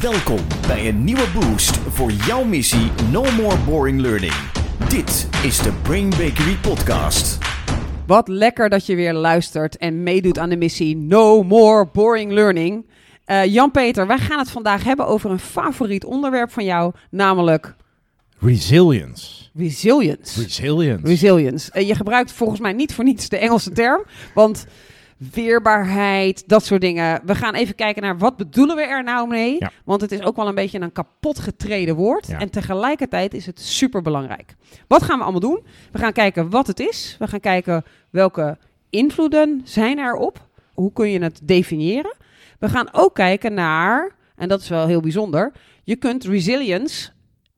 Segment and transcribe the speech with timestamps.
[0.00, 4.32] Welkom bij een nieuwe boost voor jouw missie No More Boring Learning.
[4.88, 7.38] Dit is de Brain Bakery Podcast.
[8.06, 12.86] Wat lekker dat je weer luistert en meedoet aan de missie No More Boring Learning.
[13.26, 17.74] Uh, Jan-Peter, wij gaan het vandaag hebben over een favoriet onderwerp van jou, namelijk
[18.40, 19.50] Resilience.
[19.54, 20.42] resilience.
[20.42, 21.06] Resilience.
[21.06, 21.70] Resilience.
[21.74, 24.04] Uh, je gebruikt volgens mij niet voor niets de Engelse term,
[24.34, 24.66] want
[25.18, 27.20] weerbaarheid, dat soort dingen.
[27.24, 29.70] We gaan even kijken naar wat bedoelen we er nou mee, Ja.
[29.84, 32.38] want het is ook wel een beetje een kapot getreden woord Ja.
[32.38, 34.54] en tegelijkertijd is het super belangrijk.
[34.88, 35.64] Wat gaan we allemaal doen?
[35.92, 37.16] We gaan kijken wat het is.
[37.18, 38.58] We gaan kijken welke
[38.90, 40.46] invloeden zijn erop.
[40.74, 42.14] Hoe kun je het definiëren?
[42.58, 45.52] We gaan ook kijken naar, en dat is wel heel bijzonder,
[45.84, 47.10] je kunt resilience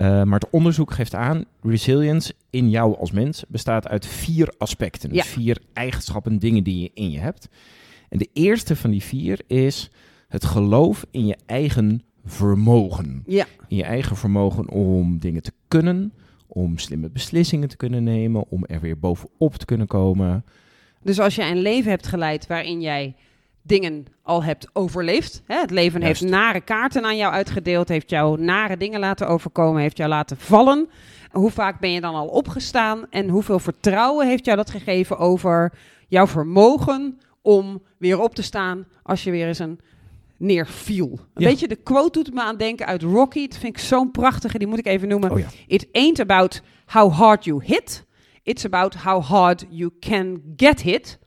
[0.00, 5.08] Eh, maar het onderzoek geeft aan, resilience in jou als mens bestaat uit vier aspecten.
[5.08, 5.24] Dus Ja.
[5.24, 7.48] vier eigenschappen, dingen die je in je hebt.
[8.08, 9.90] En de eerste van die vier is
[10.28, 13.22] het geloof in je eigen vermogen.
[13.26, 16.12] ja, in je eigen vermogen om dingen te kunnen,
[16.46, 20.44] om slimme beslissingen te kunnen nemen, om er weer bovenop te kunnen komen.
[21.02, 23.14] Dus als jij een leven hebt geleid waarin jij
[23.62, 25.42] dingen al hebt overleefd.
[25.46, 26.20] Hè, het leven Juist.
[26.20, 30.36] heeft nare kaarten aan jou uitgedeeld, heeft jou nare dingen laten overkomen, heeft jou laten
[30.36, 30.88] vallen.
[31.30, 35.72] Hoe vaak ben je dan al opgestaan en hoeveel vertrouwen heeft jou dat gegeven over
[36.08, 39.80] jouw vermogen om weer op te staan als je weer eens een
[40.36, 41.10] neerviel?
[41.34, 41.48] Een Ja.
[41.48, 43.48] beetje de quote doet me aan denken uit Rocky.
[43.48, 45.30] Dat vind ik zo'n prachtige, die moet ik even noemen.
[45.30, 45.46] Oh ja.
[45.66, 48.04] It ain't about how hard you hit.
[48.42, 51.18] It's about how hard you can get hit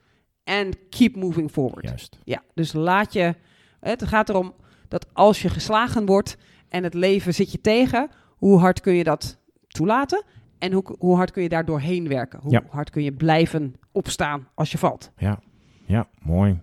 [0.43, 1.85] and keep moving forward.
[1.87, 2.17] Juist.
[2.23, 3.35] Ja, dus laat je.
[3.79, 4.53] Het gaat erom
[4.87, 6.37] dat als je geslagen wordt
[6.69, 9.37] en het leven zit je tegen, hoe hard kun je dat
[9.67, 10.23] toelaten?
[10.59, 12.39] En hoe, hoe hard kun je daar doorheen werken?
[12.39, 12.63] Hoe Ja.
[12.69, 15.11] hard kun je blijven opstaan als je valt?
[15.17, 15.39] Ja.
[15.85, 16.59] ja, mooi.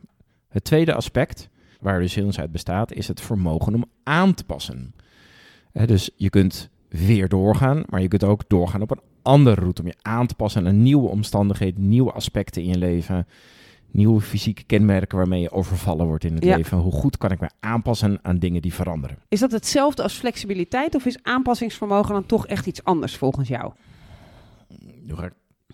[0.48, 1.48] Het tweede aspect
[1.80, 4.94] waar resilience uit bestaat, is het vermogen om aan te passen.
[5.72, 9.80] Hè, dus je kunt weer doorgaan, maar je kunt ook doorgaan op een andere route
[9.82, 13.26] om je aan te passen aan nieuwe omstandigheden, nieuwe aspecten in je leven,
[13.92, 16.56] nieuwe fysieke kenmerken waarmee je overvallen wordt in het Ja.
[16.56, 16.78] leven.
[16.78, 19.16] Hoe goed kan ik me aanpassen aan dingen die veranderen?
[19.28, 23.72] Is dat hetzelfde als flexibiliteit of is aanpassingsvermogen dan toch echt iets anders volgens jou?
[25.02, 25.24] Nu ga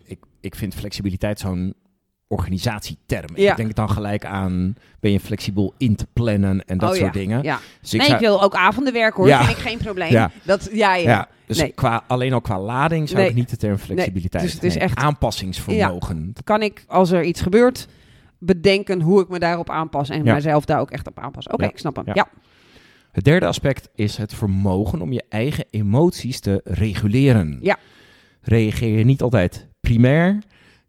[0.04, 1.74] ik- Ik, vind flexibiliteit zo'n
[2.28, 3.36] organisatieterm.
[3.36, 3.50] Ja.
[3.50, 7.14] Ik denk dan gelijk aan, ben je flexibel in te plannen en dat Oh, soort
[7.14, 7.20] ja.
[7.20, 7.42] dingen.
[7.42, 7.58] Ja.
[7.80, 9.28] Dus ik nee, zou- ik wil ook avonden werken hoor.
[9.28, 9.44] Ja.
[9.44, 10.10] Vind ik geen probleem.
[10.10, 10.30] Ja.
[10.42, 11.10] Dat, ja, ja.
[11.10, 11.72] ja, dus Nee.
[11.72, 13.28] qua, alleen al qua lading zou Nee.
[13.30, 16.32] ik niet de term flexibiliteit dus het is nee, echt- aanpassingsvermogen.
[16.44, 17.88] kan ik, als er iets gebeurt,
[18.38, 20.34] bedenken hoe ik me daarop aanpas en Ja.
[20.34, 21.48] mezelf daar ook echt op aanpas.
[21.48, 22.04] Oké, ik snap hem.
[22.06, 22.12] Ja.
[22.14, 22.28] Ja.
[23.12, 27.58] Het derde aspect is het vermogen om je eigen emoties te reguleren.
[27.62, 27.76] Ja.
[28.40, 30.42] Reageer je niet altijd primair,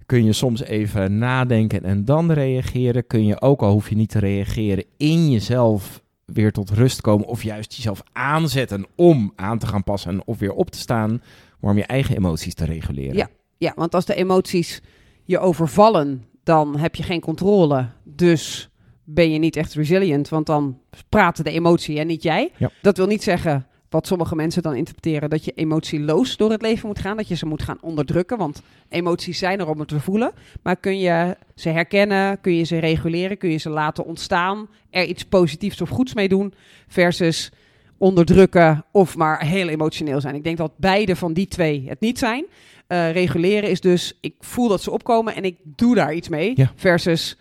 [0.05, 3.07] kun je soms even nadenken en dan reageren.
[3.07, 7.27] Kun je ook al hoef je niet te reageren in jezelf weer tot rust komen
[7.27, 11.21] of juist jezelf aanzetten om aan te gaan passen of weer op te staan,
[11.59, 13.15] maar om je eigen emoties te reguleren.
[13.15, 13.27] Ja.
[13.57, 14.81] ja, want als de emoties
[15.23, 17.87] je overvallen, dan heb je geen controle.
[18.03, 18.69] Dus
[19.03, 22.51] ben je niet echt resilient, want dan praten de emotie en niet jij.
[22.57, 22.71] Ja.
[22.81, 26.87] Dat wil niet zeggen, wat sommige mensen dan interpreteren, dat je emotieloos door het leven
[26.87, 27.17] moet gaan.
[27.17, 30.31] Dat je ze moet gaan onderdrukken, want emoties zijn er om het te voelen.
[30.63, 35.05] Maar kun je ze herkennen, kun je ze reguleren, kun je ze laten ontstaan, er
[35.05, 36.53] iets positiefs of goeds mee doen,
[36.87, 37.51] versus
[37.97, 40.35] onderdrukken of maar heel emotioneel zijn.
[40.35, 42.45] Ik denk dat beide van die twee het niet zijn.
[42.87, 46.51] Eh, reguleren is dus, ik voel dat ze opkomen en ik doe daar iets mee.
[46.55, 46.71] Ja.
[46.75, 47.37] Versus,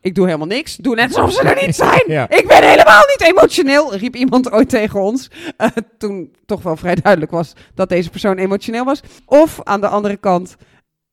[0.00, 0.76] ik doe helemaal niks.
[0.76, 2.02] Doe net alsof ze er niet zijn.
[2.06, 2.30] Ja.
[2.30, 5.30] Ik ben helemaal niet emotioneel, riep iemand ooit tegen ons.
[5.56, 5.68] Eh,
[5.98, 9.00] toen toch wel vrij duidelijk was dat deze persoon emotioneel was.
[9.24, 10.56] Of aan de andere kant,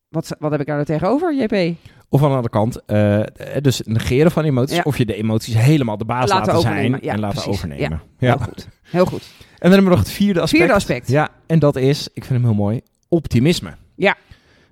[0.09, 1.75] wat, wat heb ik daar nou tegenover, JP?
[2.11, 3.21] Of aan de andere kant, eh,
[3.61, 4.81] dus negeren van emoties, Ja.
[4.85, 7.45] of je de emoties helemaal de baas Laten zijn Ja, en laten precies.
[7.63, 8.01] overnemen.
[8.17, 8.67] Heel goed.
[8.83, 9.21] Heel goed.
[9.39, 10.57] En dan hebben we nog het vierde aspect.
[10.61, 11.07] Vierde aspect.
[11.07, 13.73] Ja, en dat is, ik vind hem heel mooi, optimisme.
[13.95, 14.15] Ja.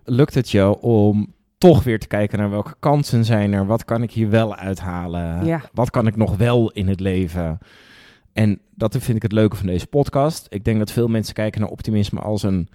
[0.03, 3.65] Lukt het je om toch weer te kijken naar welke kansen zijn er.
[3.65, 5.45] Wat kan ik hier wel uithalen?
[5.45, 5.61] Ja.
[5.73, 7.59] Wat kan ik nog wel in het leven?
[8.33, 10.47] En dat vind ik het leuke van deze podcast.
[10.49, 12.69] Ik denk dat veel mensen kijken naar optimisme als een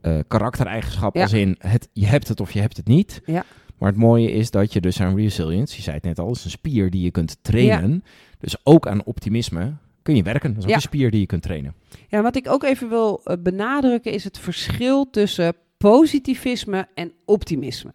[0.00, 1.14] eh, karaktereigenschap.
[1.14, 1.22] Ja.
[1.22, 3.22] Als in, het, je hebt het of je hebt het niet.
[3.24, 3.44] Ja.
[3.78, 6.44] Maar het mooie is dat je dus aan resilience, je zei het net al, is
[6.44, 8.04] een spier die je kunt trainen.
[8.38, 9.72] Dus ook aan optimisme
[10.02, 10.48] kun je werken.
[10.48, 10.74] Dat is ook Ja.
[10.76, 11.74] een spier die je kunt trainen.
[12.08, 17.92] Ja, wat ik ook even wil eh, benadrukken is het verschil tussen positivisme en optimisme.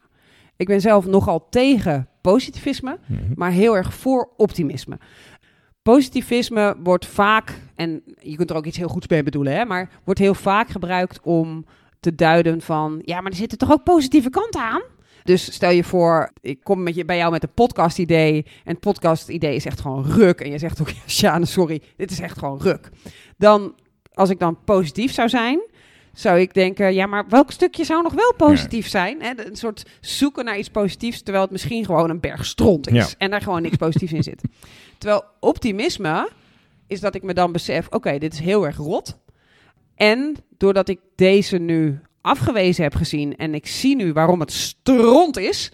[0.55, 3.21] Ik ben zelf nogal tegen positivisme, Mhm.
[3.35, 4.97] maar heel erg voor optimisme.
[5.81, 9.89] Positivisme wordt vaak, en je kunt er ook iets heel goeds mee bedoelen, hè, maar
[10.03, 11.65] wordt heel vaak gebruikt om
[11.99, 14.81] te duiden van, ja, maar er zitten toch ook positieve kanten aan?
[15.27, 18.45] Dus stel je voor, ik kom met je, bij jou met een podcast-idee.
[18.63, 20.41] En het podcast-idee is echt gewoon ruk.
[20.41, 22.89] En je zegt ook, ja, Sjane, sorry, dit is echt gewoon ruk.
[23.37, 23.75] Dan,
[24.13, 25.59] als ik dan positief zou zijn,
[26.13, 29.21] zou ik denken, ja, maar welk stukje zou nog wel positief zijn?
[29.21, 29.45] Hè?
[29.45, 32.93] Een soort zoeken naar iets positiefs, terwijl het misschien gewoon een berg stront is.
[32.93, 33.17] Ja.
[33.17, 34.41] En daar gewoon niks positiefs in zit.
[34.97, 36.29] Terwijl optimisme
[36.87, 39.17] is dat ik me dan besef, oké, dit is heel erg rot.
[39.95, 45.37] En doordat ik deze nu afgewezen heb gezien en ik zie nu waarom het stront
[45.37, 45.71] is,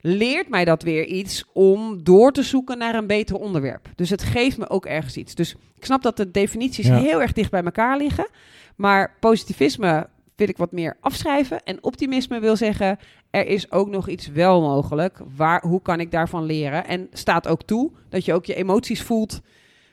[0.00, 3.88] leert mij dat weer iets om door te zoeken naar een beter onderwerp.
[3.94, 5.34] Dus het geeft me ook ergens iets.
[5.34, 6.96] Dus ik snap dat de definities Ja.
[6.96, 8.28] heel erg dicht bij elkaar liggen,
[8.76, 12.98] maar positivisme wil ik wat meer afschrijven en optimisme wil zeggen
[13.30, 15.18] er is ook nog iets wel mogelijk.
[15.36, 16.86] Waar, hoe kan ik daarvan leren?
[16.86, 19.40] En staat ook toe dat je ook je emoties voelt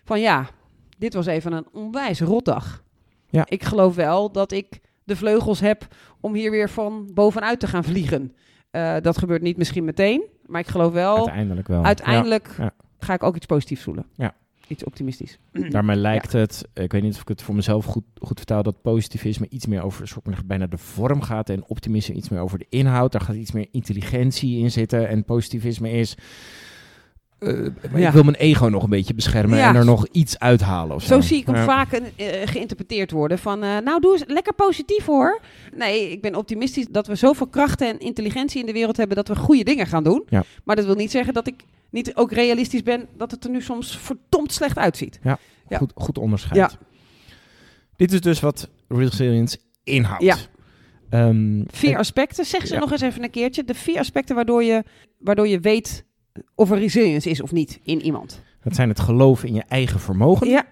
[0.04, 0.50] van ja,
[0.98, 2.84] dit was even een onwijs rotdag.
[3.30, 3.46] Ja.
[3.50, 5.88] Ik geloof wel dat ik de vleugels heb
[6.22, 8.34] om hier weer van bovenuit te gaan vliegen.
[8.72, 11.84] Eh, dat gebeurt niet misschien meteen, maar ik geloof wel, Uiteindelijk wel.
[11.84, 12.74] uiteindelijk Ja.
[13.00, 14.06] ga ik ook iets positiefs voelen.
[14.16, 14.36] Ja.
[14.68, 15.38] Iets optimistisch.
[15.70, 18.82] Daarmee lijkt het, ik weet niet of ik het voor mezelf goed, goed vertaal, dat
[18.82, 22.40] positivisme iets meer over een soort van bijna de vorm gaat en optimisme iets meer
[22.40, 23.12] over de inhoud.
[23.12, 26.16] Daar gaat iets meer intelligentie in zitten en positivisme is,
[27.40, 28.08] eh, Ja.
[28.08, 29.70] ik wil mijn ego nog een beetje beschermen Ja.
[29.70, 31.14] en er nog iets uithalen of zo.
[31.14, 31.64] Zo zie ik Ja.
[31.64, 32.02] vaak eh,
[32.48, 35.42] geïnterpreteerd worden van, eh, nou doe eens lekker positief hoor.
[35.76, 39.28] Nee, ik ben optimistisch dat we zoveel krachten en intelligentie in de wereld hebben dat
[39.28, 40.24] we goede dingen gaan doen.
[40.30, 40.44] Ja.
[40.64, 43.62] Maar dat wil niet zeggen dat ik niet ook realistisch ben dat het er nu
[43.62, 45.20] soms verdomd slecht uitziet.
[45.24, 45.38] Ja.
[45.78, 46.56] Goed, goed onderscheid.
[46.56, 46.72] Ja.
[47.96, 50.24] Dit is dus wat resilience inhoudt.
[50.24, 50.36] Ja.
[51.10, 52.80] Ehm, Vier en- aspecten, zeg ze Ja.
[52.80, 53.64] nog eens even een keertje.
[53.64, 54.84] De vier aspecten waardoor je,
[55.18, 56.06] waardoor je weet
[56.58, 58.42] of er resilience is of niet in iemand.
[58.64, 60.48] dat zijn het geloof in je eigen vermogen.
[60.48, 60.66] Ja,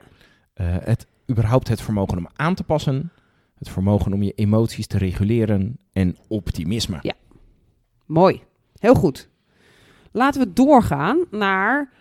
[0.53, 3.11] Eh, het überhaupt het vermogen om aan te passen.
[3.59, 5.77] Het vermogen om je emoties te reguleren.
[5.93, 6.97] En optimisme.
[7.01, 7.13] Ja.
[8.05, 8.41] mooi.
[8.79, 9.29] Heel goed.
[10.11, 11.91] Laten we doorgaan naar,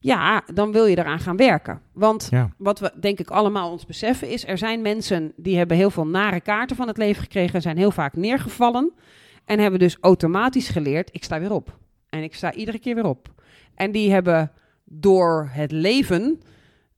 [0.00, 1.80] ja, dan wil je eraan gaan werken.
[1.92, 2.50] Want Ja.
[2.58, 6.06] wat we denk ik allemaal ons beseffen is, er zijn mensen die hebben heel veel
[6.06, 8.92] nare kaarten van het leven gekregen, zijn heel vaak neergevallen
[9.44, 11.78] en hebben dus automatisch geleerd, ik sta weer op.
[12.14, 13.28] En ik sta iedere keer weer op.
[13.74, 14.52] En die hebben
[14.84, 16.40] door het leven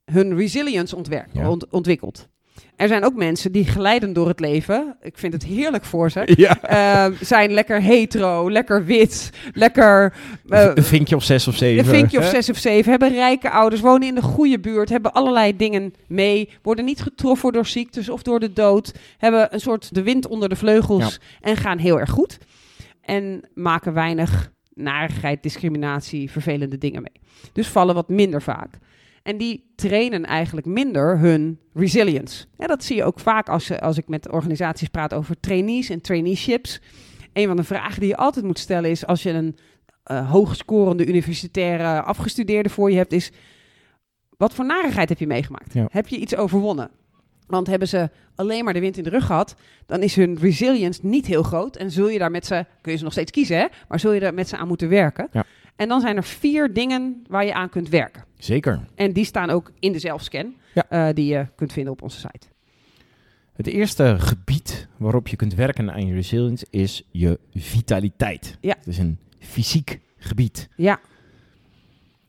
[0.04, 1.50] hun resilience ontwerp, Ja.
[1.50, 2.28] ont- ontwikkeld.
[2.76, 4.96] Er zijn ook mensen die glijden door het leven.
[5.02, 6.22] Ik vind het heerlijk voor ze.
[6.36, 6.60] Ja.
[6.62, 10.14] Eh, zijn lekker hetero, lekker wit, lekker
[10.48, 11.84] eh, een vinkje of zes of zeven.
[11.84, 12.30] een vinkje of hè?
[12.30, 16.48] zes of zeven, hebben rijke ouders, wonen in de goede buurt, hebben allerlei dingen mee,
[16.62, 20.48] worden niet getroffen door ziektes of door de dood, hebben een soort de wind onder
[20.48, 22.38] de vleugels en gaan heel erg goed.
[23.00, 27.22] En maken weinig narigheid, discriminatie, vervelende dingen mee.
[27.52, 28.78] Dus vallen wat minder vaak.
[29.22, 32.46] En die trainen eigenlijk minder hun resilience.
[32.58, 36.00] Ja, dat zie je ook vaak als, als ik met organisaties praat over trainees en
[36.00, 36.80] traineeships.
[37.32, 39.56] Een van de vragen die je altijd moet stellen is als je een
[40.02, 43.32] eh hoogscorende universitaire afgestudeerde voor je hebt, is
[44.36, 45.72] wat voor narigheid heb je meegemaakt?
[45.72, 45.86] Ja.
[45.90, 46.90] Heb je iets overwonnen?
[47.46, 51.00] Want hebben ze alleen maar de wind in de rug gehad, dan is hun resilience
[51.06, 51.76] niet heel groot.
[51.76, 53.66] En zul je daar met ze, kun je ze nog steeds kiezen, hè?
[53.88, 55.28] maar zul je daar met ze aan moeten werken.
[55.32, 55.44] Ja.
[55.76, 58.24] En dan zijn er vier dingen waar je aan kunt werken.
[58.38, 58.80] Zeker.
[58.94, 60.84] En die staan ook in de zelfscan, Ja.
[60.88, 62.46] eh, die je kunt vinden op onze site.
[63.52, 68.56] Het eerste gebied waarop je kunt werken aan je resilience is je vitaliteit.
[68.60, 68.74] Ja.
[68.78, 70.68] Het is een fysiek gebied.
[70.76, 71.00] Ja,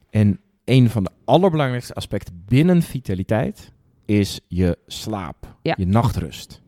[0.10, 3.72] En een van de allerbelangrijkste aspecten binnen vitaliteit
[4.08, 5.74] is je slaap, Ja.
[5.78, 6.62] je nachtrust.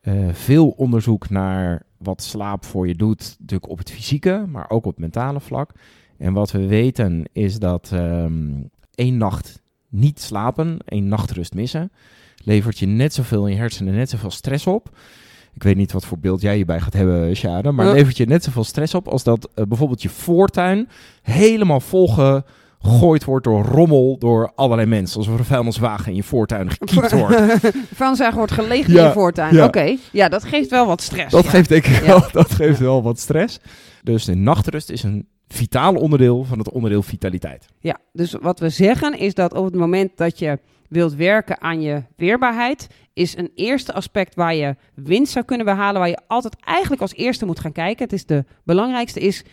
[0.00, 4.84] Eh, veel onderzoek naar wat slaap voor je doet, natuurlijk op het fysieke, maar ook
[4.84, 5.70] op het mentale vlak.
[6.18, 8.52] En wat we weten is dat ehm
[8.94, 11.92] één nacht niet slapen, één nachtrust missen,
[12.44, 14.96] levert je net zoveel in je hersenen, net zoveel stress op.
[15.54, 17.92] Ik weet niet wat voor beeld jij hierbij gaat hebben, Sjade, maar Ja.
[17.92, 20.88] levert je net zoveel stress op als dat eh, bijvoorbeeld je voortuin
[21.22, 21.80] helemaal
[22.84, 25.18] volgegooid wordt door rommel door allerlei mensen.
[25.18, 27.36] Alsof een vuilniswagen in je voortuin gekiept wordt.
[27.94, 29.54] vuilniszager wordt gelegen Ja, in je voortuin.
[29.54, 29.64] ja.
[29.66, 31.30] Oké, ja, dat geeft wel wat stress.
[31.30, 31.50] Dat ja.
[31.50, 33.58] geeft denk ik wel, dat geeft wel wat stress.
[34.02, 37.66] Dus de nachtrust is een vitaal onderdeel van het onderdeel vitaliteit.
[37.78, 41.80] Ja, dus wat we zeggen is dat op het moment dat je wilt werken aan
[41.80, 46.56] je weerbaarheid, is een eerste aspect waar je winst zou kunnen behalen, waar je altijd
[46.64, 48.04] eigenlijk als eerste moet gaan kijken.
[48.04, 49.44] Het is de belangrijkste is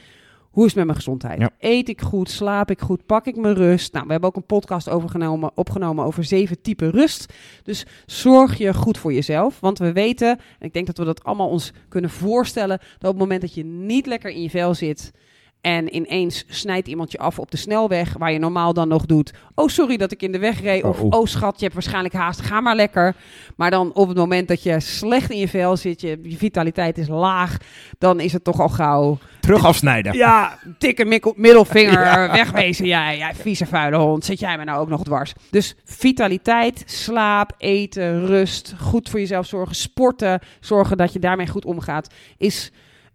[0.51, 1.39] hoe is het met mijn gezondheid?
[1.39, 1.49] Ja.
[1.59, 2.29] Eet ik goed?
[2.29, 3.05] Slaap ik goed?
[3.05, 3.93] Pak ik mijn rust?
[3.93, 7.33] Nou, we hebben ook een podcast overgenomen, opgenomen over zeven typen rust.
[7.63, 9.59] Dus zorg je goed voor jezelf.
[9.59, 13.17] Want we weten, en ik denk dat we dat allemaal ons kunnen voorstellen, dat op
[13.17, 15.11] het moment dat je niet lekker in je vel zit,
[15.61, 19.33] en ineens snijdt iemand je af op de snelweg, waar je normaal dan nog doet.
[19.55, 20.83] Oh, sorry dat ik in de weg reed.
[20.83, 21.19] Of, Oh, oh.
[21.19, 23.15] oh schat, je hebt waarschijnlijk haast, ga maar lekker.
[23.55, 26.97] Maar dan op het moment dat je slecht in je vel zit, je, je vitaliteit
[26.97, 27.57] is laag,
[27.97, 29.17] dan is het toch al gauw.
[29.39, 30.13] Terug afsnijden.
[30.13, 32.31] Ja, dikke middelvinger, Ja.
[32.31, 34.25] wegwezen jij, jij vieze vuile hond.
[34.25, 35.33] Zit jij me nou ook nog dwars?
[35.49, 41.65] Dus vitaliteit, slaap, eten, rust, goed voor jezelf zorgen, sporten, zorgen dat je daarmee goed
[41.65, 42.71] omgaat, is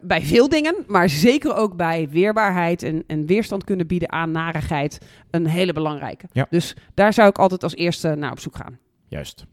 [0.07, 4.99] bij veel dingen, maar zeker ook bij weerbaarheid en, en weerstand kunnen bieden aan narigheid,
[5.31, 6.27] een hele belangrijke.
[6.33, 6.47] Ja.
[6.51, 8.79] Dus daar zou ik altijd als eerste naar op zoek gaan.
[9.09, 9.47] Juist.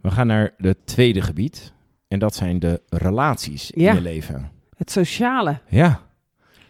[0.00, 1.72] We gaan naar het tweede gebied.
[2.08, 3.90] En dat zijn de relaties Ja.
[3.90, 4.50] in je leven.
[4.76, 5.58] Het sociale.
[5.68, 6.00] Ja.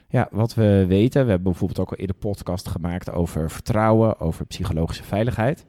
[0.09, 4.47] Ja, wat we weten, we hebben bijvoorbeeld ook al eerder podcast gemaakt over vertrouwen, over
[4.47, 5.67] psychologische veiligheid,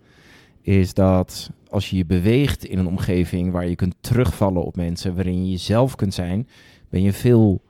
[0.61, 5.15] is dat als je je beweegt in een omgeving waar je kunt terugvallen op mensen,
[5.15, 6.47] waarin je jezelf kunt zijn,
[6.89, 7.61] ben je veel,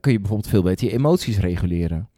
[0.00, 2.08] kun je bijvoorbeeld veel beter je emoties reguleren.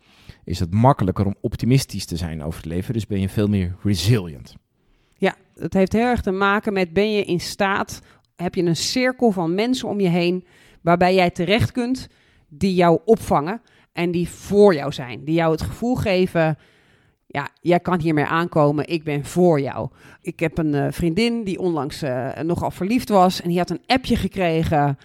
[0.45, 3.77] Is het makkelijker om optimistisch te zijn over het leven, dus ben je veel meer
[3.83, 4.57] resilient.
[5.17, 8.01] Ja, het heeft heel erg te maken met ben je in staat,
[8.37, 10.45] heb je een cirkel van mensen om je heen
[10.81, 12.09] waarbij jij terecht kunt
[12.49, 13.61] die jou opvangen
[13.93, 16.59] en die voor jou zijn, die jou het gevoel geven,
[17.27, 19.89] ja, jij kan hiermee aankomen, ik ben voor jou.
[20.21, 23.83] Ik heb een eh, vriendin die onlangs eh, nogal verliefd was en die had een
[23.87, 24.99] appje gekregen.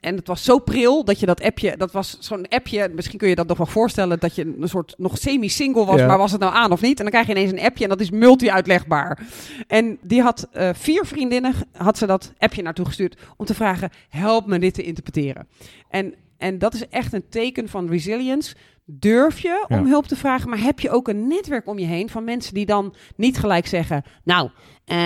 [0.00, 3.28] En het was zo pril dat je dat appje, dat was zo'n appje, misschien kun
[3.28, 6.06] je dat nog wel voorstellen, dat je een soort nog semi-single was, Ja.
[6.06, 6.96] maar was het nou aan of niet?
[6.98, 9.18] En dan krijg je ineens een appje en dat is multi-uitlegbaar.
[9.66, 13.90] En die had eh, vier vriendinnen, had ze dat appje naartoe gestuurd om te vragen,
[14.08, 15.48] help me dit te interpreteren.
[15.88, 18.54] En, en dat is echt een teken van resilience.
[18.98, 19.90] Durf je om Ja.
[19.90, 22.66] hulp te vragen, maar heb je ook een netwerk om je heen van mensen die
[22.66, 24.50] dan niet gelijk zeggen, nou,
[24.84, 24.96] eh,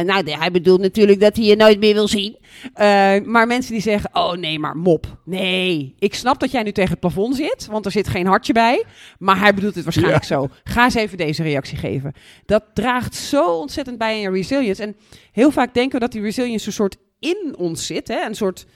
[0.00, 2.38] nou hij bedoelt natuurlijk dat hij je nooit meer wil zien.
[2.74, 5.18] Eh, maar mensen die zeggen, oh nee, maar mop.
[5.24, 8.52] Nee, ik snap dat jij nu tegen het plafond zit, want er zit geen hartje
[8.52, 8.84] bij.
[9.18, 10.48] Maar hij bedoelt het waarschijnlijk zo.
[10.64, 12.12] Ga eens even deze reactie geven.
[12.46, 14.82] Dat draagt zo ontzettend bij aan je resilience.
[14.82, 14.96] En
[15.32, 18.08] heel vaak denken we dat die resilience een soort in ons zit.
[18.08, 18.26] Hè?
[18.26, 18.66] Een soort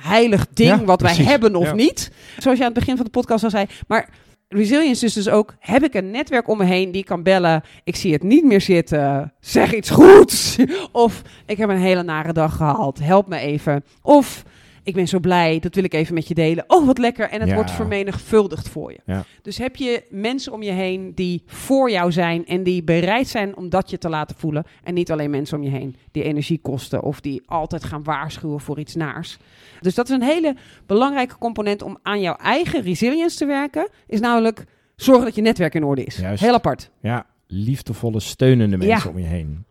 [0.00, 1.74] heilig ding Ja, wat wij hebben of Ja.
[1.74, 2.10] niet.
[2.38, 3.66] Zoals je aan het begin van de podcast al zei.
[3.86, 4.08] Maar
[4.48, 7.62] resilience is dus ook, heb ik een netwerk om me heen die kan bellen.
[7.84, 9.32] Ik zie het niet meer zitten.
[9.40, 10.56] Zeg iets goeds.
[10.92, 12.98] Of ik heb een hele nare dag gehad.
[13.02, 13.84] Help me even.
[14.02, 14.42] Of
[14.88, 16.64] ik ben zo blij, dat wil ik even met je delen.
[16.66, 17.28] Oh, wat lekker.
[17.30, 17.54] En het Ja.
[17.54, 18.98] wordt vermenigvuldigd voor je.
[19.06, 19.24] Ja.
[19.42, 23.56] Dus heb je mensen om je heen die voor jou zijn en die bereid zijn
[23.56, 24.64] om dat je te laten voelen.
[24.82, 28.60] En niet alleen mensen om je heen die energie kosten of die altijd gaan waarschuwen
[28.60, 29.38] voor iets naars.
[29.80, 33.88] Dus dat is een hele belangrijke component om aan jouw eigen resilience te werken.
[34.06, 34.64] Is namelijk
[34.96, 36.16] zorgen dat je netwerk in orde is.
[36.16, 36.42] Juist.
[36.42, 36.90] Heel apart.
[37.00, 39.16] Ja, liefdevolle, steunende mensen Ja.
[39.16, 39.64] om je heen.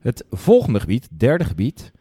[0.00, 1.92] Het volgende gebied, derde gebied,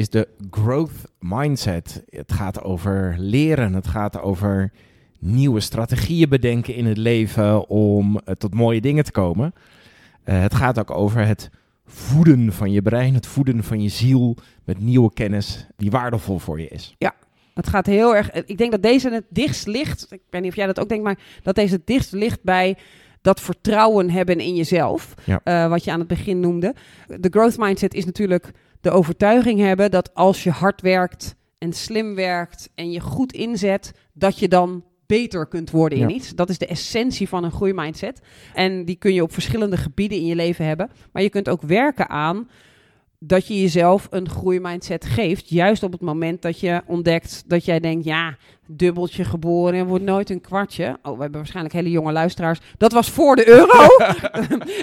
[0.00, 2.04] is de growth mindset.
[2.08, 4.72] Het gaat over leren, het gaat over
[5.18, 9.54] nieuwe strategieën bedenken in het leven om eh, tot mooie dingen te komen.
[10.24, 11.50] Eh, het gaat ook over het
[11.86, 16.60] voeden van je brein, het voeden van je ziel met nieuwe kennis die waardevol voor
[16.60, 16.96] je is.
[17.54, 18.30] Het gaat heel erg.
[18.30, 20.06] Ik denk dat deze het dichtst ligt.
[20.10, 22.76] Ik weet niet of jij dat ook denkt, maar dat deze het dichtst ligt bij
[23.20, 25.14] dat vertrouwen hebben in jezelf.
[25.24, 25.40] Ja.
[25.44, 26.74] eh, wat je aan het begin noemde.
[27.06, 32.14] De growth mindset is natuurlijk de overtuiging hebben dat als je hard werkt en slim
[32.14, 36.14] werkt en je goed inzet, dat je dan beter kunt worden in Ja.
[36.14, 36.34] iets.
[36.34, 38.20] Dat is de essentie van een groeimindset.
[38.54, 40.90] En die kun je op verschillende gebieden in je leven hebben.
[41.12, 42.48] Maar je kunt ook werken aan
[43.22, 45.48] dat je jezelf een groeimindset geeft.
[45.48, 48.36] Juist op het moment dat je ontdekt dat jij denkt, ja,
[48.66, 50.98] dubbeltje geboren en wordt nooit een kwartje.
[51.02, 52.60] Oh, we hebben waarschijnlijk hele jonge luisteraars.
[52.76, 53.86] Dat was voor de euro.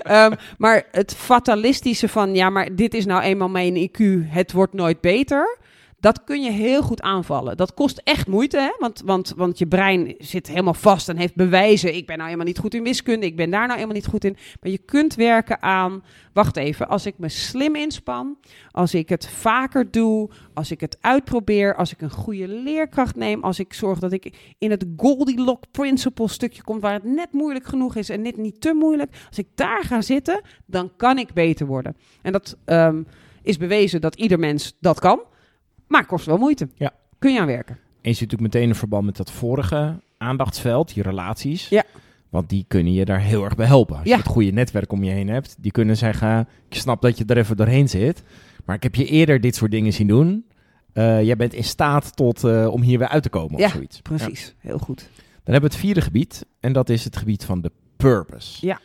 [0.02, 4.74] Ehm, maar het fatalistische van, ja, maar dit is nou eenmaal mijn IQ, het wordt
[4.74, 5.58] nooit beter.
[6.00, 7.58] Dat kun je heel goed aanvallen.
[7.58, 8.72] Dat kost echt moeite, hè?
[8.80, 11.96] Want, want, want je brein zit helemaal vast en heeft bewijzen.
[11.96, 14.24] Ik ben nou helemaal niet goed in wiskunde, ik ben daar nou helemaal niet goed
[14.24, 14.38] in.
[14.62, 18.38] Maar je kunt werken aan, wacht even, als ik me slim inspan,
[18.72, 23.44] als ik het vaker doe, als ik het uitprobeer, als ik een goede leerkracht neem,
[23.44, 27.66] als ik zorg dat ik in het Goldilocks principle stukje kom waar het net moeilijk
[27.66, 29.12] genoeg is en net niet te moeilijk.
[29.28, 31.96] Als ik daar ga zitten, dan kan ik beter worden.
[32.22, 33.04] En dat ehm,
[33.44, 35.20] is bewezen dat ieder mens dat kan,
[35.88, 36.68] maar kost wel moeite.
[36.76, 36.92] Ja.
[37.20, 37.78] Kun je aan werken.
[38.02, 41.70] je ziet natuurlijk meteen een verband met dat vorige aandachtsveld, je relaties.
[41.70, 41.84] Ja.
[42.30, 43.96] Want die kunnen je daar heel erg bij helpen.
[43.98, 44.16] Als Ja.
[44.16, 47.26] je het goede netwerk om je heen hebt, die kunnen zeggen: Ik snap dat je
[47.26, 48.24] er even doorheen zit,
[48.66, 50.46] maar ik heb je eerder dit soort dingen zien doen.
[50.94, 53.72] Eh, jij bent in staat tot, eh, om hier weer uit te komen Ja, of
[53.72, 53.96] zoiets.
[53.96, 54.02] Ja.
[54.02, 55.10] Precies, heel goed.
[55.44, 58.66] Dan hebben we het vierde gebied en dat is het gebied van de purpose.
[58.66, 58.80] Ja.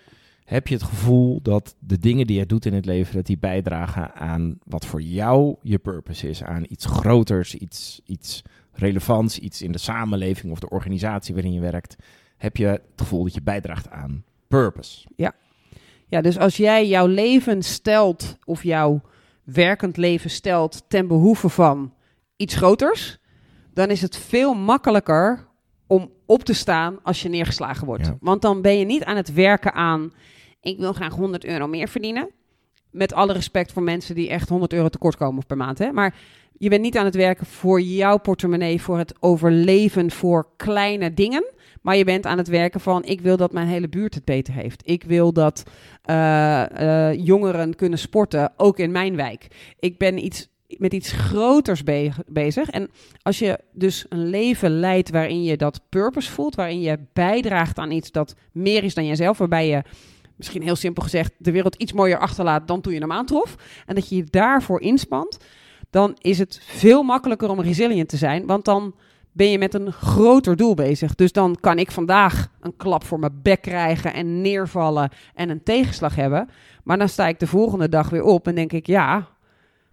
[0.44, 3.38] Heb je het gevoel dat de dingen die je doet in het leven, dat die
[3.38, 9.62] bijdragen aan wat voor jou je purpose is, aan iets groters, iets, iets relevants, iets
[9.62, 11.96] in de samenleving of de organisatie waarin je werkt?
[12.36, 15.06] Heb je het gevoel dat je bijdraagt aan purpose?
[16.06, 19.00] Ja, dus als jij jouw leven stelt of jouw
[19.44, 21.94] werkend leven stelt ten behoeve van
[22.36, 23.18] iets groters,
[23.74, 25.46] dan is het veel makkelijker
[25.92, 28.06] om op te staan als je neergeslagen wordt.
[28.06, 28.16] Ja.
[28.20, 30.12] Want dan ben je niet aan het werken aan,
[30.60, 32.30] ik wil graag 100 euro meer verdienen.
[32.90, 35.78] Met alle respect voor mensen die echt 100 euro tekort komen per maand.
[35.78, 35.92] Hè?
[35.92, 36.14] Maar
[36.52, 41.44] je bent niet aan het werken voor jouw portemonnee, voor het overleven voor kleine dingen.
[41.82, 44.54] Maar je bent aan het werken van, ik wil dat mijn hele buurt het beter
[44.54, 44.82] heeft.
[44.84, 45.62] Ik wil dat
[46.02, 49.46] eh, eh, jongeren kunnen sporten, ook in mijn wijk.
[49.78, 50.48] Ik ben iets,
[50.78, 52.70] met iets groters be- bezig.
[52.70, 52.90] En
[53.22, 57.90] als je dus een leven leidt waarin je dat purpose voelt, waarin je bijdraagt aan
[57.90, 59.82] iets dat meer is dan jezelf, waarbij je
[60.36, 63.94] misschien heel simpel gezegd de wereld iets mooier achterlaat dan toen je hem aantrof, en
[63.94, 65.38] dat je je daarvoor inspant,
[65.90, 68.94] dan is het veel makkelijker om resilient te zijn, want dan
[69.32, 71.14] ben je met een groter doel bezig.
[71.14, 75.62] Dus dan kan ik vandaag een klap voor mijn bek krijgen en neervallen en een
[75.62, 76.48] tegenslag hebben.
[76.84, 79.28] Maar dan sta ik de volgende dag weer op en denk ik, ja,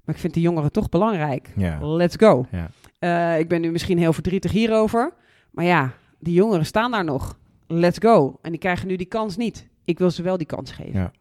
[0.10, 1.52] maar ik vind de jongeren toch belangrijk.
[1.56, 1.78] Ja.
[1.82, 2.46] Let's go.
[2.52, 2.70] Ja.
[3.00, 5.14] Eh, ik ben nu misschien heel verdrietig hierover.
[5.52, 7.40] Maar ja, die jongeren staan daar nog.
[7.68, 8.38] Let's go.
[8.42, 9.68] En die krijgen nu die kans niet.
[9.86, 11.00] Ik wil ze wel die kans geven.
[11.00, 11.12] Ja.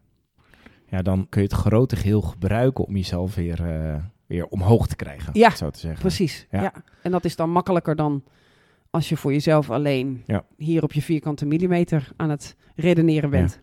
[0.86, 3.94] ja, dan kun je het grote geheel gebruiken om jezelf weer, eh,
[4.26, 5.30] weer omhoog te krijgen.
[5.32, 6.00] Ja, zo te zeggen.
[6.00, 6.46] Precies.
[6.50, 6.62] Ja.
[6.62, 6.72] Ja.
[7.02, 8.24] En dat is dan makkelijker dan
[8.90, 10.44] als je voor jezelf alleen Ja.
[10.56, 13.60] hier op je vierkante millimeter aan het redeneren bent.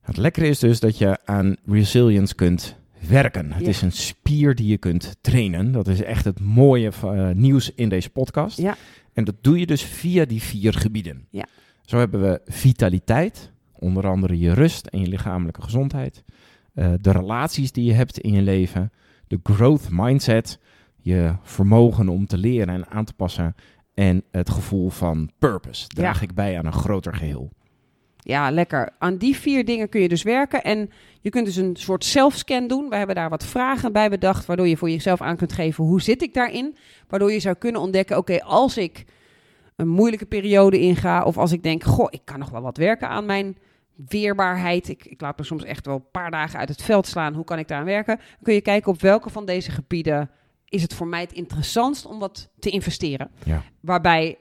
[0.00, 3.52] Het lekkere is dus dat je aan resilience kunt werken.
[3.52, 3.68] Het Ja.
[3.68, 5.72] is een spier die je kunt trainen.
[5.72, 8.58] Dat is echt het mooie eh, nieuws in deze podcast.
[8.58, 8.76] Ja.
[9.12, 11.26] En dat doe je dus via die vier gebieden.
[11.30, 11.46] Ja.
[11.82, 16.24] Zo hebben we vitaliteit, onder andere je rust en je lichamelijke gezondheid.
[16.74, 18.92] Eh, de relaties die je hebt in je leven.
[19.26, 20.58] De growth mindset,
[20.96, 23.54] je vermogen om te leren en aan te passen.
[23.94, 25.86] En het gevoel van purpose.
[25.88, 27.50] Draag ik bij aan een groter geheel.
[28.24, 28.90] Ja, lekker.
[28.98, 30.62] Aan die vier dingen kun je dus werken.
[30.62, 32.88] En je kunt dus een soort zelfscan doen.
[32.88, 36.02] We hebben daar wat vragen bij bedacht, waardoor je voor jezelf aan kunt geven hoe
[36.02, 36.76] zit ik daarin.
[37.08, 39.04] Waardoor je zou kunnen ontdekken, oké, als ik
[39.76, 43.08] een moeilijke periode inga, of als ik denk, goh, ik kan nog wel wat werken
[43.08, 43.56] aan mijn
[44.08, 44.88] weerbaarheid.
[44.88, 47.34] Ik, ik laat me soms echt wel een paar dagen uit het veld slaan.
[47.34, 48.16] Hoe kan ik daar aan werken?
[48.16, 50.30] Dan kun je kijken op welke van deze gebieden
[50.68, 53.30] is het voor mij het interessantst om wat te investeren.
[53.44, 53.62] Ja.
[53.80, 54.38] Waarbij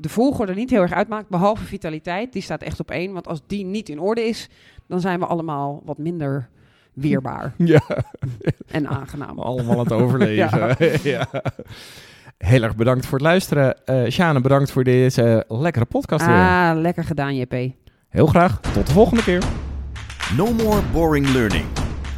[0.00, 2.32] de volgorde niet heel erg uitmaakt, behalve vitaliteit.
[2.32, 3.12] Die staat echt op één.
[3.12, 4.48] Want als die niet in orde is,
[4.86, 6.48] dan zijn we allemaal wat minder
[6.92, 7.80] weerbaar Ja.
[8.66, 9.38] en aangenaam.
[9.48, 10.76] Allemaal aan het overleven.
[11.10, 11.26] ja.
[12.38, 13.86] Heel erg bedankt voor het luisteren.
[13.86, 16.34] Eh Sjane, bedankt voor deze lekkere podcast weer.
[16.34, 17.54] Ah, lekker gedaan, JP.
[18.08, 18.60] Heel graag.
[18.60, 19.42] Tot de volgende keer.
[20.36, 21.64] No more boring learning.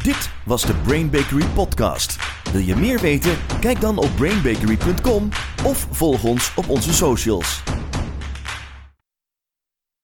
[0.03, 2.17] Dit was de Brain Bakery podcast.
[2.53, 3.33] Wil je meer weten?
[3.61, 5.29] Kijk dan op brainbakery.com
[5.65, 7.80] of volg ons op onze socials.